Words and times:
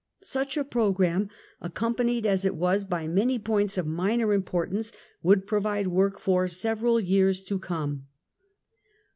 Such 0.23 0.57
a 0.57 0.63
programme, 0.63 1.29
accompanied 1.61 2.25
as 2.25 2.43
it 2.43 2.55
was 2.55 2.85
by 2.85 3.07
many 3.07 3.37
points 3.37 3.77
of 3.77 3.85
minor 3.85 4.33
importance, 4.33 4.91
would 5.21 5.45
provide 5.45 5.85
work 5.89 6.19
for 6.19 6.47
several 6.47 6.99
years 6.99 7.43
to 7.43 7.59
come. 7.59 8.07